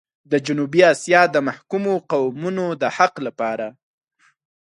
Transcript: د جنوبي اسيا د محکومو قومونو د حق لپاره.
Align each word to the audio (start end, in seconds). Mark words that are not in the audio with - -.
د 0.31 0.33
جنوبي 0.45 0.81
اسيا 0.93 1.21
د 1.31 1.35
محکومو 1.47 1.93
قومونو 2.11 2.65
د 2.81 2.83
حق 2.95 3.13
لپاره. 3.27 3.67